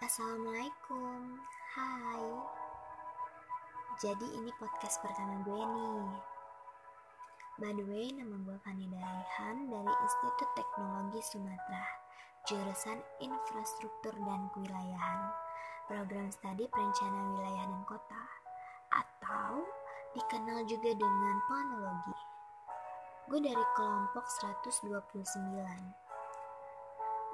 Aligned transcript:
Assalamualaikum, 0.00 1.36
hai. 1.76 2.24
Jadi 4.00 4.24
ini 4.24 4.48
podcast 4.56 5.04
pertama 5.04 5.44
gue 5.44 5.60
nih. 5.60 6.08
By 7.60 7.76
the 7.76 7.84
way, 7.84 8.08
nama 8.16 8.40
gue 8.40 8.56
Fani 8.64 8.88
Daraihan 8.88 9.68
dari 9.68 9.92
Institut 10.00 10.48
Teknologi 10.56 11.20
Sumatera 11.20 11.84
Jurusan 12.48 12.96
Infrastruktur 13.20 14.16
dan 14.24 14.48
Kewilayahan. 14.56 15.28
Program 15.92 16.32
Studi 16.32 16.64
Perencanaan 16.72 17.36
Wilayah 17.36 17.68
dan 17.68 17.84
Kota. 17.84 18.24
Atau 18.96 19.68
dikenal 20.16 20.64
juga 20.64 20.96
dengan 20.96 21.36
Planologi 21.44 22.27
Gue 23.28 23.44
dari 23.44 23.64
kelompok 23.76 24.24
129 24.24 24.80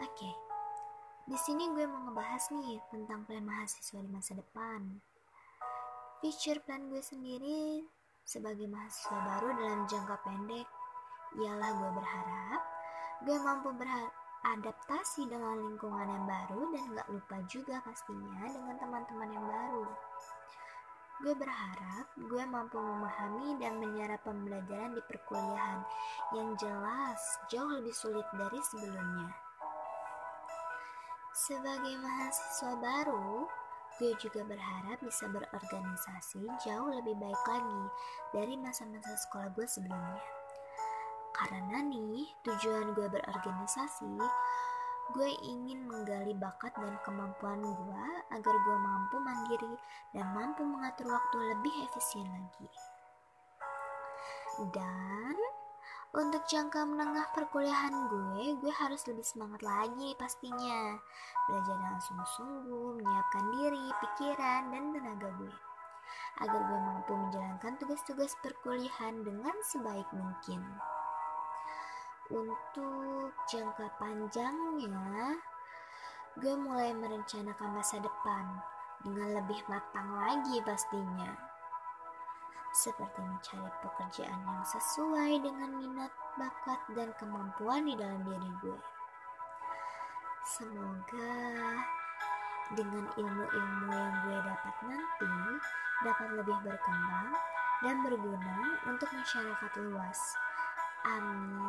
Oke, 0.02 0.10
okay. 0.10 0.34
Di 1.24 1.38
sini 1.41 1.70
gue 1.70 1.87
mau 1.87 2.05
ngebahas 2.05 2.51
nih 2.51 2.82
tentang 2.91 3.24
plan 3.24 3.46
mahasiswa 3.46 4.02
di 4.02 4.10
masa 4.10 4.37
depan. 4.37 5.01
Future 6.20 6.60
plan 6.66 6.91
gue 6.92 6.98
sendiri 6.98 7.80
sebagai 8.27 8.68
mahasiswa 8.68 9.16
baru 9.23 9.48
dalam 9.54 9.80
jangka 9.87 10.16
pendek 10.20 10.68
ialah 11.41 11.70
gue 11.78 11.91
berharap 11.96 12.62
gue 13.24 13.37
mampu 13.40 13.73
beradaptasi 13.73 15.30
dengan 15.30 15.62
lingkungan 15.62 16.10
yang 16.10 16.26
baru 16.29 16.60
dan 16.76 16.84
gak 16.92 17.09
lupa 17.09 17.37
juga 17.48 17.80
pastinya 17.80 18.45
dengan 18.45 18.76
teman-teman 18.76 19.30
yang 19.32 19.46
baru. 19.48 19.87
Gue 21.23 21.34
berharap 21.38 22.10
gue 22.18 22.45
mampu 22.50 22.74
memahami 22.74 23.54
dan 23.62 23.78
menyerap 23.78 24.18
pembelajaran 24.27 24.98
di 24.98 25.02
perkuliahan 25.06 25.87
yang 26.34 26.59
jelas 26.59 27.20
jauh 27.46 27.70
lebih 27.70 27.95
sulit 27.95 28.26
dari 28.34 28.59
sebelumnya. 28.66 29.30
Sebagai 31.35 31.95
mahasiswa 32.02 32.73
baru, 32.82 33.46
gue 34.02 34.10
juga 34.18 34.42
berharap 34.42 34.98
bisa 35.02 35.30
berorganisasi 35.30 36.51
jauh 36.66 36.90
lebih 36.90 37.15
baik 37.15 37.42
lagi 37.46 37.82
dari 38.35 38.54
masa-masa 38.59 39.15
sekolah 39.15 39.54
gue 39.54 39.66
sebelumnya. 39.70 40.23
Karena 41.35 41.82
nih, 41.82 42.26
tujuan 42.46 42.95
gue 42.95 43.07
berorganisasi, 43.07 44.15
gue 45.13 45.30
ingin 45.45 45.85
menggali 45.85 46.33
bakat 46.33 46.73
dan 46.80 46.97
kemampuan 47.05 47.60
gue 47.60 48.05
agar 48.33 48.55
gue 48.57 48.77
mampu 48.80 49.16
mandiri 49.21 49.74
dan 50.16 50.33
mampu 50.33 50.65
mengatur 50.65 51.13
waktu 51.13 51.37
lebih 51.52 51.74
efisien 51.91 52.24
lagi. 52.24 52.69
Dan 54.73 55.37
untuk 56.15 56.47
jangka 56.47 56.87
menengah 56.87 57.27
perkuliahan 57.35 58.07
gue, 58.07 58.55
gue 58.63 58.73
harus 58.79 59.02
lebih 59.10 59.27
semangat 59.27 59.66
lagi 59.66 60.15
pastinya. 60.15 60.95
Belajar 61.51 61.75
dengan 61.75 61.99
sungguh-sungguh, 61.99 63.02
menyiapkan 63.02 63.45
diri, 63.51 63.87
pikiran, 63.99 64.62
dan 64.71 64.94
tenaga 64.94 65.28
gue. 65.43 65.55
Agar 66.38 66.60
gue 66.71 66.81
mampu 66.87 67.12
menjalankan 67.19 67.75
tugas-tugas 67.82 68.31
perkuliahan 68.47 69.27
dengan 69.27 69.59
sebaik 69.66 70.06
mungkin. 70.15 70.62
Untuk 72.32 73.36
jangka 73.53 74.00
panjangnya, 74.00 75.36
gue 76.41 76.54
mulai 76.56 76.97
merencanakan 76.97 77.76
masa 77.76 78.00
depan 78.00 78.44
dengan 79.04 79.36
lebih 79.42 79.60
matang 79.69 80.08
lagi 80.16 80.56
pastinya 80.64 81.54
seperti 82.75 83.22
mencari 83.22 83.70
pekerjaan 83.86 84.41
yang 84.42 84.66
sesuai 84.66 85.32
dengan 85.47 85.70
minat, 85.78 86.10
bakat, 86.34 86.80
dan 86.98 87.14
kemampuan 87.22 87.86
di 87.86 87.94
dalam 87.94 88.19
diri 88.26 88.50
gue. 88.64 88.80
Semoga 90.42 91.36
dengan 92.74 93.06
ilmu-ilmu 93.14 93.88
yang 93.94 94.14
gue 94.26 94.38
dapat 94.42 94.74
nanti 94.90 95.34
dapat 96.02 96.28
lebih 96.34 96.56
berkembang 96.66 97.30
dan 97.86 97.96
berguna 98.02 98.58
untuk 98.90 99.08
masyarakat 99.14 99.72
luas. 99.86 100.20
Amin. 101.06 101.63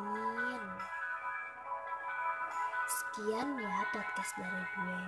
Sekian 3.15 3.55
ya 3.55 3.79
podcast 3.95 4.35
dari 4.35 4.63
gue. 4.75 5.03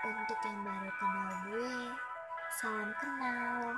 Untuk 0.00 0.40
yang 0.48 0.64
baru 0.64 0.88
kenal 0.96 1.30
gue, 1.44 1.76
salam 2.56 2.88
kenal. 2.96 3.76